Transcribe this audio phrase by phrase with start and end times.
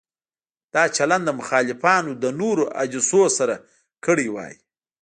[0.73, 3.55] دا چلند مخالفانو له نورو حدیثونو سره
[4.05, 4.53] کړی وای.